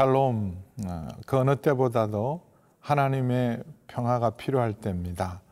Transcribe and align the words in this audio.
샬롬, 0.00 0.56
어, 0.86 1.08
그 1.26 1.36
어느 1.36 1.56
때보다도 1.56 2.40
하나님의 2.78 3.62
평화가 3.86 4.30
필요할 4.30 4.72
때입니다. 4.72 5.42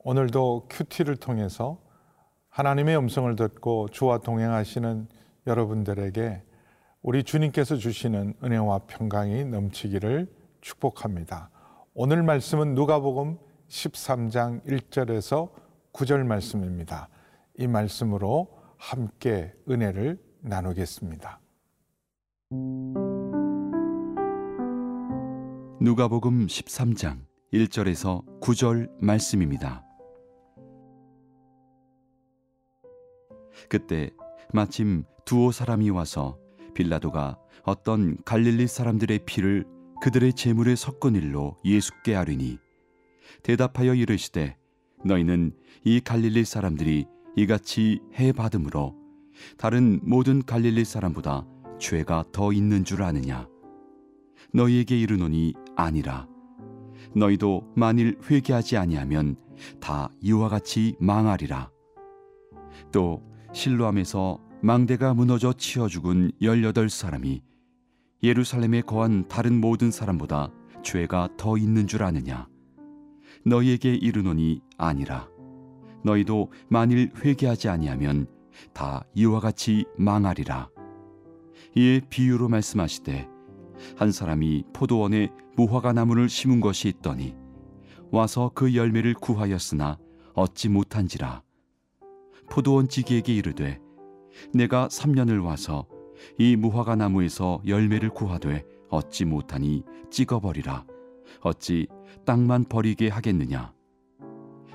오늘도 0.00 0.66
큐티를 0.68 1.14
통해서 1.14 1.78
하나님의 2.48 2.98
음성을 2.98 3.36
듣고 3.36 3.88
주와 3.90 4.18
동행하시는 4.18 5.06
여러분들에게 5.46 6.42
우리 7.02 7.22
주님께서 7.22 7.76
주시는 7.76 8.34
은혜와 8.42 8.80
평강이 8.88 9.44
넘치기를 9.44 10.26
축복합니다. 10.60 11.50
오늘 11.94 12.24
말씀은 12.24 12.74
누가복음 12.74 13.38
13장 13.68 14.64
1절에서 14.66 15.50
9절 15.92 16.26
말씀입니다. 16.26 17.08
이 17.60 17.68
말씀으로 17.68 18.58
함께 18.76 19.54
은혜를 19.70 20.18
나누겠습니다. 20.40 21.38
누가복음 25.84 26.46
13장 26.46 27.26
1절에서 27.52 28.24
9절 28.40 28.88
말씀입니다. 29.02 29.84
그때 33.68 34.08
마침 34.50 35.04
두오 35.26 35.52
사람이 35.52 35.90
와서 35.90 36.38
빌라도가 36.72 37.38
어떤 37.64 38.16
갈릴리 38.24 38.66
사람들의 38.66 39.26
피를 39.26 39.66
그들의 40.00 40.32
제물에 40.32 40.74
섞은 40.74 41.16
일로 41.16 41.58
예수께 41.66 42.16
아뢰니 42.16 42.56
대답하여 43.42 43.92
이르시되 43.92 44.56
너희는 45.04 45.52
이 45.84 46.00
갈릴리 46.00 46.46
사람들이 46.46 47.04
이같이 47.36 48.00
해 48.14 48.32
받음으로 48.32 48.96
다른 49.58 50.00
모든 50.02 50.42
갈릴리 50.42 50.86
사람보다 50.86 51.46
죄가 51.78 52.24
더 52.32 52.54
있는 52.54 52.86
줄 52.86 53.02
아느냐 53.02 53.46
너희에게 54.54 54.98
이르노니 54.98 55.52
아니라. 55.76 56.28
너희도 57.16 57.72
만일 57.74 58.16
회개하지 58.30 58.76
아니하면 58.76 59.36
다 59.80 60.08
이와 60.20 60.48
같이 60.48 60.94
망하리라. 61.00 61.70
또 62.92 63.22
실로암에서 63.52 64.38
망대가 64.62 65.12
무너져 65.12 65.52
치어 65.52 65.88
죽은 65.88 66.32
열여덟 66.40 66.88
사람이 66.88 67.42
예루살렘에 68.22 68.80
거한 68.82 69.28
다른 69.28 69.60
모든 69.60 69.90
사람보다 69.90 70.50
죄가 70.82 71.30
더 71.36 71.58
있는 71.58 71.86
줄 71.86 72.04
아느냐. 72.04 72.48
너희에게 73.44 73.94
이르노니 73.94 74.60
아니라. 74.78 75.28
너희도 76.04 76.52
만일 76.68 77.10
회개하지 77.22 77.68
아니하면 77.68 78.26
다 78.72 79.04
이와 79.14 79.40
같이 79.40 79.84
망하리라. 79.98 80.70
이에 81.76 82.00
비유로 82.08 82.48
말씀하시되 82.48 83.33
한 83.96 84.12
사람이 84.12 84.64
포도원에 84.72 85.30
무화과 85.56 85.92
나무를 85.92 86.28
심은 86.28 86.60
것이 86.60 86.88
있더니 86.88 87.34
와서 88.10 88.50
그 88.54 88.74
열매를 88.74 89.14
구하였으나 89.14 89.98
얻지 90.34 90.68
못한지라. 90.68 91.42
포도원 92.50 92.88
지기에게 92.88 93.34
이르되 93.34 93.80
내가 94.52 94.88
3년을 94.88 95.44
와서 95.44 95.86
이 96.38 96.56
무화과 96.56 96.96
나무에서 96.96 97.60
열매를 97.66 98.10
구하되 98.10 98.64
얻지 98.88 99.24
못하니 99.24 99.84
찍어버리라. 100.10 100.86
어찌 101.40 101.88
땅만 102.24 102.64
버리게 102.64 103.08
하겠느냐? 103.08 103.72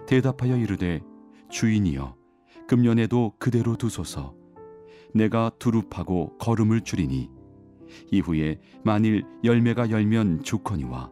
대답하여 0.07 0.57
이르되 0.57 1.01
주인이여 1.49 2.15
금년에도 2.67 3.33
그대로 3.39 3.75
두소서. 3.75 4.35
내가 5.13 5.51
두릅하고 5.59 6.37
걸음을 6.37 6.81
줄이니 6.81 7.29
이후에 8.11 8.59
만일 8.83 9.23
열매가 9.43 9.89
열면 9.89 10.43
좋거니와 10.43 11.11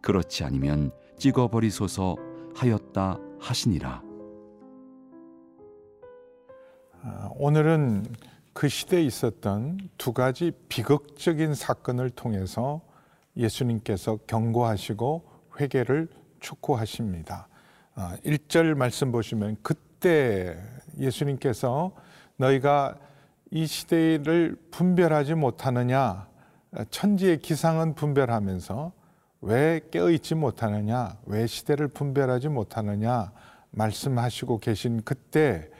그렇지 0.00 0.44
않으면 0.44 0.92
찍어버리소서 1.18 2.16
하였다 2.54 3.18
하시니라. 3.40 4.02
아, 7.02 7.30
오늘은 7.36 8.06
그 8.52 8.68
시대에 8.68 9.02
있었던 9.02 9.78
두 9.98 10.12
가지 10.12 10.52
비극적인 10.68 11.54
사건을 11.54 12.10
통해서 12.10 12.80
예수님께서 13.36 14.18
경고하시고 14.26 15.28
회개를 15.60 16.08
촉구하십니다. 16.40 17.48
1절 18.24 18.72
아, 18.72 18.74
말씀 18.74 19.12
보시면 19.12 19.56
그때 19.62 20.56
예수님께서 20.98 21.92
너희가 22.36 22.98
이 23.50 23.66
시대를 23.66 24.56
분별하지 24.70 25.34
못하느냐 25.34 26.26
천지의 26.90 27.38
기상은 27.38 27.94
분별하면서 27.94 28.92
왜 29.42 29.80
깨어있지 29.90 30.34
못하느냐 30.34 31.16
왜 31.26 31.46
시대를 31.46 31.88
분별하지 31.88 32.48
못하느냐 32.48 33.32
말씀하시고 33.70 34.58
계신 34.58 35.02
그때 35.04 35.70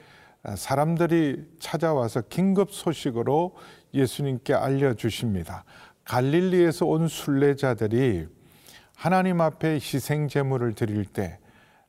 사람들이 0.54 1.44
찾아와서 1.59 2.22
긴급 2.28 2.72
소식으로 2.72 3.56
예수님께 3.94 4.54
알려주십니다. 4.54 5.65
갈릴리에서 6.04 6.87
온 6.87 7.09
순례자들이 7.09 8.28
하나님 8.94 9.41
앞에 9.41 9.75
희생 9.75 10.28
제물을 10.28 10.75
드릴 10.75 11.04
때 11.04 11.38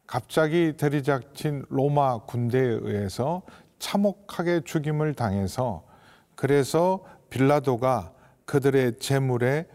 갑자기 0.07 0.73
들이닥친 0.75 1.65
로마 1.69 2.19
군대에 2.19 2.63
의해서 2.63 3.43
참혹하게 3.79 4.61
죽임을 4.65 5.13
당해서 5.13 5.85
그래서 6.35 7.03
빌라도가 7.29 8.13
그들의 8.45 8.99
재물에 8.99 9.65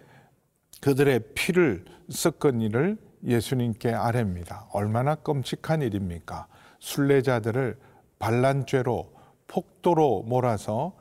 그들의 0.81 1.21
피를 1.35 1.85
섞은 2.09 2.61
일을 2.61 2.99
예수님께 3.25 3.93
아뢰입니다. 3.93 4.67
얼마나 4.73 5.15
끔찍한 5.15 5.83
일입니까? 5.83 6.47
순례자들을 6.81 7.79
반란죄로 8.19 9.13
폭도로 9.47 10.25
몰아서 10.27 10.95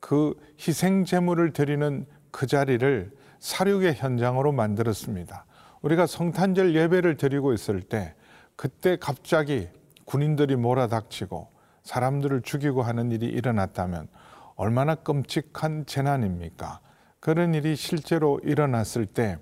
그 0.00 0.34
희생 0.58 1.04
제물을 1.04 1.52
드리는 1.52 2.06
그 2.30 2.46
자리를 2.46 3.10
사륙의 3.40 3.94
현장으로 3.94 4.52
만들었습니다. 4.52 5.44
우리가 5.82 6.06
성탄절 6.06 6.74
예배를 6.74 7.16
드리고 7.16 7.52
있을 7.52 7.82
때 7.82 8.14
그때 8.56 8.96
갑자기 8.96 9.68
군인들이 10.04 10.56
몰아닥치고 10.56 11.48
사람들을 11.88 12.42
죽이고 12.42 12.82
하는 12.82 13.10
일이 13.12 13.24
일어났다면 13.24 14.08
얼마나 14.56 14.94
끔찍한 14.94 15.86
재난입니까? 15.86 16.80
그런 17.18 17.54
일이 17.54 17.76
실제로 17.76 18.38
일어났을 18.44 19.06
때 19.06 19.38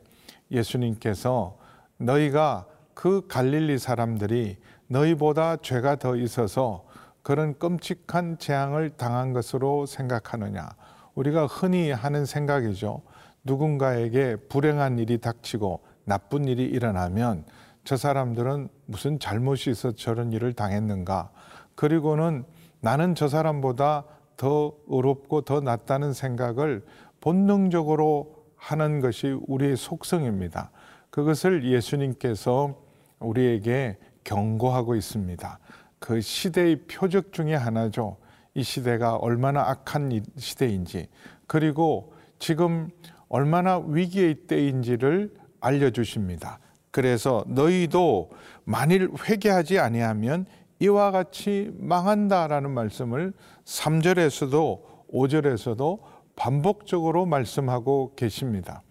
예수님께서 0.53 1.59
너희가 1.97 2.67
그 2.95 3.27
갈릴리 3.27 3.79
사람들이 3.79 4.59
너희보다 4.87 5.57
죄가 5.57 5.97
더 5.97 6.15
있어서 6.15 6.85
그런 7.23 7.59
끔찍한 7.59 8.39
재앙을 8.39 8.91
당한 8.91 9.33
것으로 9.33 9.85
생각하느냐. 9.85 10.69
우리가 11.17 11.47
흔히 11.47 11.91
하는 11.91 12.25
생각이죠. 12.25 13.03
누군가에게 13.43 14.37
불행한 14.49 15.01
일이 15.01 15.19
닥치고 15.19 15.81
나쁜 16.05 16.45
일이 16.45 16.63
일어나면 16.63 17.45
저 17.87 17.97
사람들은 17.97 18.69
무슨 18.87 19.21
잘못이 19.21 19.71
있어 19.71 19.93
저런 19.93 20.33
일을 20.33 20.55
당했는가. 20.55 21.31
그리고는 21.77 22.45
나는 22.81 23.15
저 23.15 23.29
사람보다 23.29 24.05
더 24.37 24.73
어렵고 24.89 25.43
더 25.43 25.61
낫다는 25.61 26.13
생각을 26.13 26.85
본능적으로 27.21 28.35
하는 28.57 29.01
것이 29.01 29.39
우리의 29.47 29.77
속성입니다. 29.77 30.73
그것을 31.11 31.65
예수님께서 31.65 32.75
우리에게 33.21 33.99
경고하고 34.25 34.97
있습니다. 34.97 35.61
그 36.01 36.21
시대의 36.21 36.87
표적 36.89 37.33
중에 37.33 37.55
하나죠. 37.55 38.17
이 38.55 38.65
시대가 38.65 39.15
얼마나 39.15 39.63
악한 39.63 40.25
시대인지, 40.37 41.09
그리고 41.47 42.13
지금 42.41 42.89
얼마나 43.29 43.79
위기의 43.79 44.47
때인지를 44.49 45.33
알려주십니다. 45.61 46.59
그래서 46.97 47.45
너희도 47.47 48.31
만일 48.65 49.11
회개하지 49.29 49.79
아니하면 49.79 50.47
이와 50.79 51.11
같이 51.11 51.71
망한다라는 51.79 52.71
말씀을 52.71 53.35
3절에서도 53.67 54.81
5절에서도 55.13 56.01
반복적으로 56.37 57.27
말씀하고 57.27 58.15
계십니다. 58.17 58.83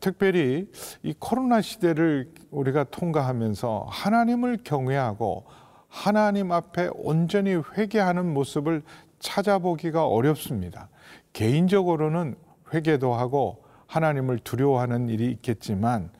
특별히 0.00 0.68
이 1.04 1.14
코로나 1.20 1.60
시대를 1.60 2.32
우리가 2.50 2.82
통과하면서 2.82 3.86
하나님을 3.88 4.58
경외하고 4.64 5.44
하나님 5.86 6.50
앞에 6.50 6.90
온전히 6.94 7.62
회개하는 7.76 8.34
모습을 8.34 8.82
찾아보기가 9.20 10.04
어렵습니다. 10.04 10.88
개인적으로는 11.32 12.34
회개도 12.74 13.14
하고 13.14 13.62
하나님을 13.86 14.40
두려워하는 14.40 15.08
일이 15.10 15.30
있겠지만 15.30 16.10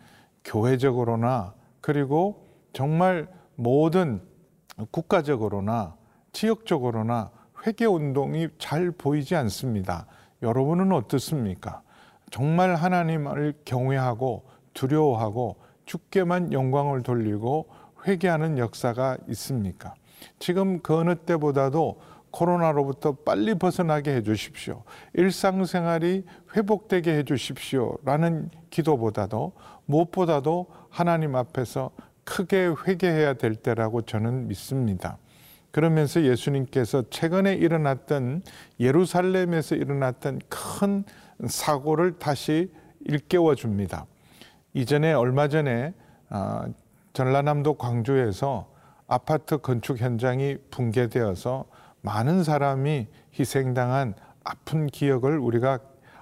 교회적으로나 0.49 1.55
그리고 1.83 2.49
정말 2.73 3.29
모든 3.55 4.23
국가적으로나 4.91 5.95
지역적으로나 6.33 7.31
회계 7.67 7.85
운동이 7.85 8.49
잘 8.59 8.91
보이지 8.91 9.37
않습니다. 9.37 10.06
여러분은 10.43 10.93
어떻습니까? 10.93 11.83
정말 12.31 12.75
하나님을 12.75 13.55
경외하고 13.65 14.45
두려워하고 14.73 15.56
주께만 15.85 16.53
영광을 16.53 17.03
돌리고 17.03 17.69
회개하는 18.06 18.59
역사가 18.59 19.19
있습니까? 19.29 19.95
지금 20.39 20.81
그 20.81 20.97
어느 20.97 21.15
때보다도 21.15 22.00
코로나로부터 22.30 23.12
빨리 23.12 23.54
벗어나게 23.54 24.14
해 24.14 24.22
주십시오. 24.22 24.82
일상생활이 25.14 26.25
회복되게 26.56 27.16
해 27.16 27.22
주십시오. 27.22 27.96
라는 28.04 28.50
기도보다도 28.70 29.52
무엇보다도 29.86 30.66
하나님 30.90 31.36
앞에서 31.36 31.90
크게 32.25 32.75
회개해야 32.86 33.34
될 33.34 33.54
때라고 33.54 34.02
저는 34.02 34.48
믿습니다. 34.48 35.19
그러면서 35.70 36.22
예수님께서 36.22 37.04
최근에 37.10 37.54
일어났던 37.54 38.42
예루살렘에서 38.80 39.75
일어났던 39.76 40.40
큰 40.48 41.04
사고를 41.46 42.19
다시 42.19 42.70
일깨워 43.00 43.54
줍니다. 43.54 44.06
이전에 44.75 45.12
얼마 45.12 45.48
전에 45.48 45.94
아, 46.30 46.69
전라남도 47.12 47.75
광주에서 47.75 48.70
아파트 49.06 49.58
건축 49.58 50.00
현장이 50.00 50.58
붕괴되어서 50.70 51.64
많은 52.03 52.45
사람이 52.45 53.06
희생당한 53.39 54.15
아픈 54.45 54.87
기억을 54.87 55.39
우리가 55.39 55.79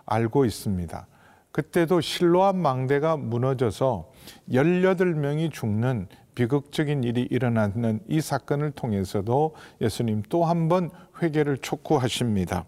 알고 0.07 0.45
있습니다. 0.45 1.07
그때도 1.53 2.01
실로암 2.01 2.57
망대가 2.57 3.17
무너져서 3.17 4.11
18명이 4.51 5.53
죽는 5.53 6.09
비극적인 6.35 7.03
일이 7.05 7.27
일어나는 7.31 8.01
이 8.09 8.21
사건을 8.21 8.73
통해서도 8.73 9.55
예수님 9.81 10.23
또 10.29 10.45
한 10.45 10.69
번 10.69 10.91
회개를 11.23 11.59
촉구하십니다. 11.59 12.67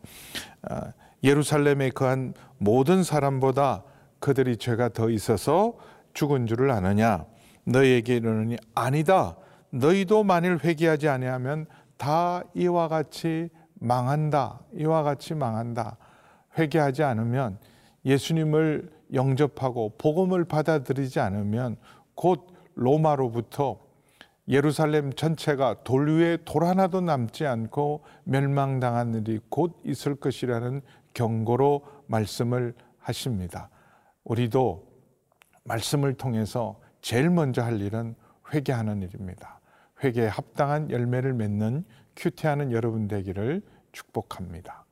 아, 0.62 0.92
예루살렘에 1.22 1.90
거한 1.90 2.32
모든 2.56 3.02
사람보다 3.02 3.82
그들이 4.20 4.56
죄가 4.56 4.88
더 4.90 5.10
있어서 5.10 5.74
죽은 6.14 6.46
줄을 6.46 6.70
아느냐? 6.70 7.26
너희에게 7.64 8.16
이르노니 8.16 8.56
아니다. 8.74 9.36
너희도 9.70 10.24
만일 10.24 10.58
회개하지 10.64 11.08
아니하면 11.08 11.66
다 11.98 12.42
이와 12.54 12.88
같이 12.88 13.50
망한다. 13.74 14.60
이와 14.74 15.02
같이 15.02 15.34
망한다. 15.34 15.98
회개하지 16.56 17.02
않으면 17.02 17.58
예수님을 18.04 18.90
영접하고 19.12 19.94
복음을 19.98 20.44
받아들이지 20.44 21.20
않으면 21.20 21.76
곧 22.14 22.46
로마로부터 22.74 23.80
예루살렘 24.48 25.12
전체가 25.12 25.82
돌 25.84 26.08
위에 26.08 26.38
돌 26.44 26.64
하나도 26.64 27.02
남지 27.02 27.46
않고 27.46 28.02
멸망당한 28.24 29.14
일이 29.14 29.40
곧 29.50 29.78
있을 29.84 30.14
것이라는 30.14 30.80
경고로 31.12 31.82
말씀을 32.06 32.74
하십니다. 32.98 33.68
우리도 34.24 34.86
말씀을 35.64 36.14
통해서 36.14 36.80
제일 37.02 37.28
먼저 37.28 37.62
할 37.62 37.80
일은 37.80 38.14
회개하는 38.52 39.02
일입니다. 39.02 39.57
회개에 40.02 40.28
합당한 40.28 40.90
열매를 40.90 41.34
맺는 41.34 41.84
큐티하는 42.16 42.72
여러분 42.72 43.08
되기를 43.08 43.62
축복합니다. 43.92 44.84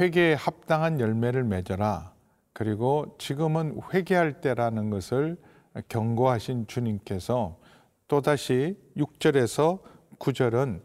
회개에 0.00 0.34
합당한 0.34 1.00
열매를 1.00 1.44
맺어라. 1.44 2.12
그리고 2.52 3.14
지금은 3.18 3.80
회개할 3.92 4.40
때라는 4.40 4.90
것을 4.90 5.36
경고하신 5.88 6.66
주님께서 6.66 7.58
또다시 8.08 8.76
6절에서 8.96 9.80
9절은 10.18 10.82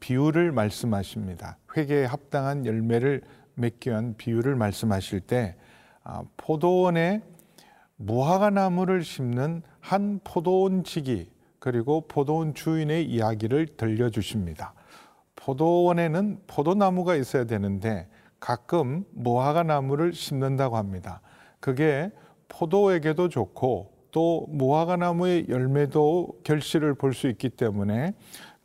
비유를 0.00 0.52
말씀하십니다. 0.52 1.58
회개에 1.76 2.04
합당한 2.06 2.64
열매를 2.66 3.22
맺기 3.54 3.90
위한 3.90 4.14
비유를 4.16 4.56
말씀하실 4.56 5.20
때 5.20 5.56
아, 6.02 6.22
포도원에 6.36 7.22
무화과 7.96 8.50
나무를 8.50 9.02
심는 9.02 9.62
한 9.80 10.20
포도원 10.24 10.84
지기 10.84 11.30
그리고 11.58 12.02
포도원 12.06 12.54
주인의 12.54 13.04
이야기를 13.06 13.76
들려주십니다. 13.76 14.74
포도원에는 15.36 16.40
포도나무가 16.46 17.14
있어야 17.16 17.44
되는데 17.44 18.08
가끔 18.40 19.04
무화과 19.12 19.62
나무를 19.64 20.12
심는다고 20.12 20.76
합니다. 20.76 21.20
그게 21.60 22.10
포도에게도 22.48 23.28
좋고 23.28 23.92
또 24.10 24.46
무화과 24.50 24.96
나무의 24.96 25.46
열매도 25.48 26.28
결실을 26.44 26.94
볼 26.94 27.12
수 27.12 27.28
있기 27.28 27.50
때문에 27.50 28.12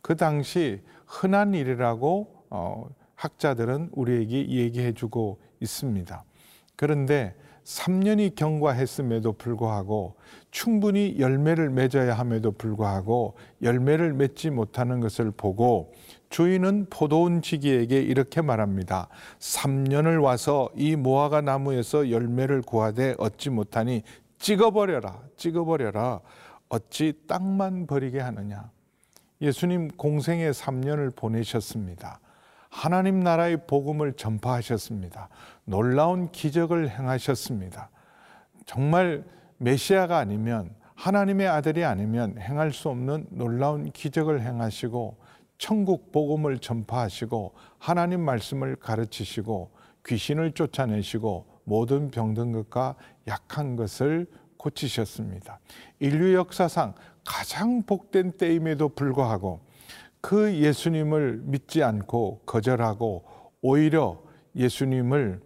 그 0.00 0.16
당시 0.16 0.80
흔한 1.12 1.52
일이라고 1.52 2.26
어, 2.48 2.88
학자들은 3.16 3.90
우리에게 3.92 4.48
얘기해 4.48 4.94
주고 4.94 5.40
있습니다. 5.60 6.24
그런데 6.74 7.34
3년이 7.64 8.34
경과했음에도 8.34 9.34
불구하고 9.34 10.16
충분히 10.50 11.16
열매를 11.18 11.70
맺어야 11.70 12.14
함에도 12.14 12.50
불구하고 12.50 13.36
열매를 13.62 14.14
맺지 14.14 14.50
못하는 14.50 15.00
것을 15.00 15.30
보고 15.30 15.92
주인은 16.30 16.86
포도원 16.88 17.42
지기에게 17.42 18.00
이렇게 18.00 18.40
말합니다. 18.40 19.08
3년을 19.38 20.20
와서 20.20 20.70
이 20.74 20.96
무화과 20.96 21.42
나무에서 21.42 22.10
열매를 22.10 22.62
구하되 22.62 23.14
얻지 23.18 23.50
못하니 23.50 24.02
찍어버려라, 24.38 25.20
찍어버려라. 25.36 26.20
어찌 26.70 27.12
땅만 27.28 27.86
버리게 27.86 28.18
하느냐. 28.18 28.70
예수님 29.42 29.88
공생에 29.88 30.50
3년을 30.50 31.16
보내셨습니다. 31.16 32.20
하나님 32.70 33.20
나라의 33.20 33.66
복음을 33.66 34.12
전파하셨습니다. 34.12 35.28
놀라운 35.64 36.30
기적을 36.30 36.88
행하셨습니다. 36.88 37.90
정말 38.66 39.24
메시아가 39.58 40.18
아니면 40.18 40.70
하나님의 40.94 41.48
아들이 41.48 41.84
아니면 41.84 42.38
행할 42.38 42.72
수 42.72 42.88
없는 42.88 43.26
놀라운 43.30 43.90
기적을 43.90 44.42
행하시고 44.42 45.16
천국 45.58 46.12
복음을 46.12 46.58
전파하시고 46.58 47.54
하나님 47.78 48.20
말씀을 48.20 48.76
가르치시고 48.76 49.72
귀신을 50.06 50.52
쫓아내시고 50.52 51.46
모든 51.64 52.12
병든 52.12 52.52
것과 52.52 52.94
약한 53.26 53.74
것을 53.74 54.28
고치셨습니다. 54.56 55.58
인류 55.98 56.34
역사상 56.34 56.94
가장 57.24 57.82
복된 57.82 58.32
때임에도 58.32 58.90
불구하고 58.90 59.60
그 60.20 60.54
예수님을 60.54 61.42
믿지 61.44 61.82
않고 61.82 62.42
거절하고 62.46 63.24
오히려 63.60 64.22
예수님을 64.54 65.40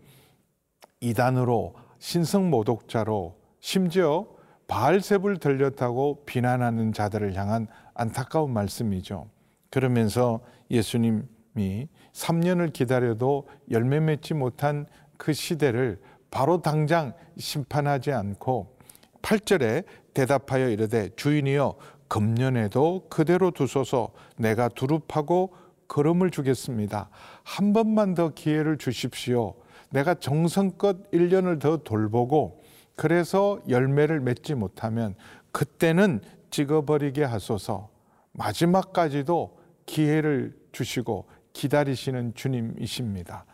이단으로 1.01 1.75
신성 1.99 2.51
모독자로 2.51 3.37
심지어 3.61 4.27
바알셉을 4.69 5.39
들렸다고 5.39 6.25
비난하는 6.27 6.93
자들을 6.93 7.35
향한 7.35 7.69
안타까운 7.95 8.53
말씀이죠. 8.53 9.29
그러면서 9.71 10.41
예수님이 10.71 11.89
3년을 12.13 12.73
기다려도 12.73 13.49
열매 13.71 14.01
맺지 14.01 14.35
못한 14.35 14.87
그 15.17 15.33
시대를 15.33 16.01
바로 16.31 16.61
당장 16.61 17.15
심판하지 17.39 18.13
않고 18.13 18.76
8절에 19.23 19.85
대답하여 20.15 20.69
이르되 20.69 21.11
주인이여 21.17 21.77
금년에도 22.09 23.07
그대로 23.09 23.51
두소서 23.51 24.13
내가 24.37 24.69
두릅하고 24.69 25.55
걸음을 25.89 26.31
주겠습니다. 26.31 27.11
한 27.43 27.73
번만 27.73 28.15
더 28.15 28.31
기회를 28.31 28.79
주십시오. 28.79 29.55
내가 29.91 30.15
정성껏 30.15 31.11
1년을 31.11 31.61
더 31.61 31.79
돌보고 31.79 32.63
그래서 32.97 33.61
열매를 33.69 34.21
맺지 34.21 34.55
못하면 34.55 35.15
그때는 35.53 36.21
찍어버리게 36.51 37.25
하소서. 37.25 37.91
마지막까지도 38.33 39.59
기회를 39.87 40.57
주시고 40.73 41.27
기다리시는 41.53 42.35
주님이십니다. 42.35 43.47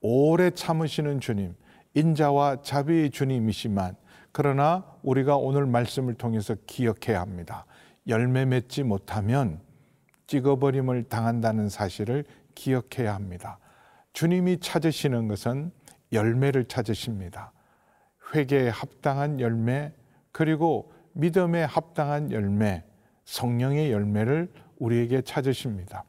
오래 0.00 0.50
참으시는 0.50 1.20
주님, 1.20 1.54
인자와 1.94 2.62
자비의 2.62 3.10
주님이시만 3.10 3.96
그러나 4.34 4.84
우리가 5.04 5.36
오늘 5.36 5.64
말씀을 5.64 6.14
통해서 6.14 6.56
기억해야 6.66 7.20
합니다. 7.20 7.66
열매 8.08 8.44
맺지 8.44 8.82
못하면 8.82 9.60
찍어버림을 10.26 11.04
당한다는 11.04 11.68
사실을 11.68 12.24
기억해야 12.56 13.14
합니다. 13.14 13.60
주님이 14.12 14.58
찾으시는 14.58 15.28
것은 15.28 15.70
열매를 16.12 16.64
찾으십니다. 16.64 17.52
회개에 18.34 18.70
합당한 18.70 19.38
열매, 19.38 19.92
그리고 20.32 20.90
믿음에 21.12 21.62
합당한 21.62 22.32
열매, 22.32 22.82
성령의 23.26 23.92
열매를 23.92 24.52
우리에게 24.80 25.22
찾으십니다. 25.22 26.02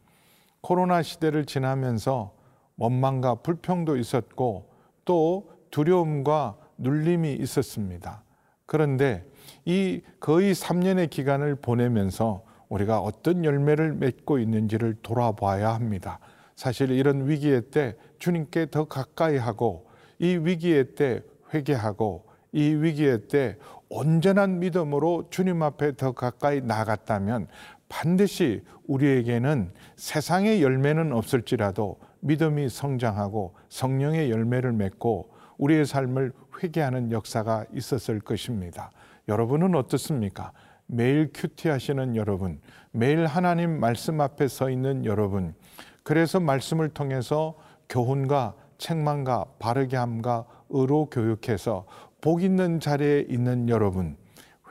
코로나 0.61 1.03
시대를 1.03 1.45
지나면서 1.45 2.35
원망과 2.77 3.35
불평도 3.35 3.97
있었고 3.97 4.73
또 5.05 5.51
두려움과 5.69 6.64
눌림이 6.77 7.33
있었습니다. 7.33 8.23
그런데 8.65 9.25
이 9.65 10.01
거의 10.19 10.53
3년의 10.53 11.09
기간을 11.09 11.55
보내면서 11.55 12.43
우리가 12.69 12.99
어떤 12.99 13.45
열매를 13.45 13.93
맺고 13.93 14.39
있는지를 14.39 14.95
돌아봐야 15.01 15.73
합니다. 15.73 16.19
사실 16.55 16.91
이런 16.91 17.27
위기의 17.27 17.69
때 17.69 17.95
주님께 18.19 18.67
더 18.71 18.85
가까이 18.85 19.37
하고 19.37 19.87
이 20.19 20.37
위기의 20.37 20.95
때 20.95 21.21
회개하고 21.53 22.25
이 22.53 22.73
위기의 22.73 23.27
때 23.27 23.57
온전한 23.89 24.59
믿음으로 24.59 25.27
주님 25.29 25.61
앞에 25.61 25.95
더 25.95 26.13
가까이 26.13 26.61
나갔다면 26.61 27.47
반드시 27.87 28.63
우리에게는 28.87 29.71
세상의 29.95 30.63
열매는 30.63 31.13
없을지라도 31.13 31.99
믿음이 32.21 32.69
성장하고 32.69 33.53
성령의 33.69 34.31
열매를 34.31 34.71
맺고 34.73 35.34
우리의 35.57 35.85
삶을 35.85 36.33
회개하는 36.61 37.11
역사가 37.11 37.65
있었을 37.73 38.19
것입니다. 38.19 38.91
여러분은 39.27 39.75
어떻습니까? 39.75 40.51
매일 40.87 41.31
큐티 41.33 41.69
하시는 41.69 42.15
여러분, 42.15 42.61
매일 42.91 43.25
하나님 43.25 43.79
말씀 43.79 44.21
앞에 44.21 44.47
서 44.47 44.69
있는 44.69 45.05
여러분, 45.05 45.55
그래서 46.03 46.39
말씀을 46.39 46.89
통해서 46.89 47.55
교훈과 47.89 48.53
책망과 48.77 49.45
바르게 49.59 49.97
함과 49.97 50.45
의로 50.69 51.09
교육해서 51.09 51.85
복 52.21 52.43
있는 52.43 52.79
자리에 52.79 53.25
있는 53.29 53.69
여러분, 53.69 54.17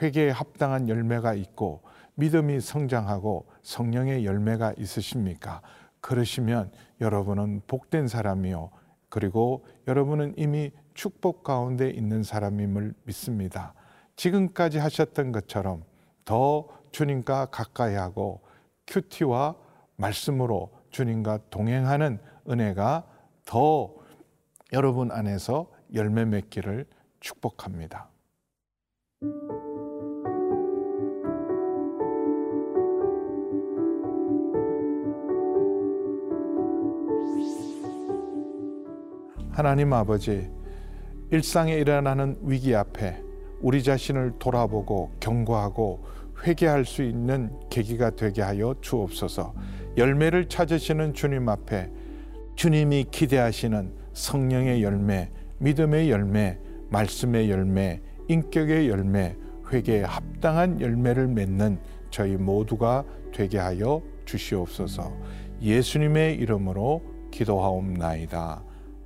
회개에 0.01 0.31
합당한 0.31 0.89
열매가 0.89 1.35
있고 1.35 1.83
믿음이 2.17 2.61
성장하고 2.61 3.47
성령의 3.63 4.25
열매가 4.25 4.75
있으십니까? 4.79 5.63
그러시면 6.01 6.71
여러분은 7.01 7.63
복된 7.67 8.09
사람이요. 8.09 8.71
그리고 9.15 9.65
여러분은 9.87 10.35
이미 10.37 10.73
축복 10.93 11.45
가운데 11.45 11.89
있는 11.89 12.25
사람임을 12.25 12.95
믿습니다. 13.05 13.73
지금까지 14.17 14.79
하셨던 14.79 15.31
것처럼 15.31 15.85
더 16.25 16.67
주님과 16.91 17.47
가까이 17.47 17.95
하고 17.95 18.41
큐티와 18.89 19.55
말씀으로 19.95 20.73
주님과 20.91 21.39
동행하는 21.51 22.19
은혜가 22.51 23.07
더 23.45 23.95
여러분 24.73 25.13
안에서 25.13 25.71
열매 25.95 26.25
맺기를 26.25 26.85
축복합니다. 27.21 28.09
하나님 39.55 39.93
아버지, 39.93 40.51
일상에 41.31 41.75
일어나는 41.75 42.39
위기 42.43 42.75
앞에 42.75 43.23
우리 43.61 43.85
자신을 43.85 44.33
돌아보고 44.41 45.13
경고하고 45.21 46.03
회개할 46.45 46.85
수 46.85 47.05
있는 47.05 47.53
계기가 47.71 48.11
되게 48.11 48.43
하여 48.43 48.75
주옵소서. 48.81 49.55
열매를 49.97 50.49
찾으시는 50.49 51.15
주님 51.15 51.49
앞에 51.49 51.89
주님이 52.57 53.07
기대하시는 53.13 53.93
성령의 54.13 54.83
열매, 54.83 55.31
믿음의 55.59 56.11
열매, 56.11 56.59
말씀의 56.91 57.49
열매, 57.49 58.03
인격의 58.27 58.89
열매, 58.89 59.37
회개에 59.73 60.03
합당한 60.03 60.81
열매를 60.81 61.29
맺는 61.29 61.79
저희 62.11 62.37
모두가 62.37 63.05
되게 63.33 63.59
하여 63.59 64.03
주시옵소서. 64.25 65.13
예수님의 65.63 66.39
이름으로 66.39 67.03
기도하옵나이다. 67.31 68.74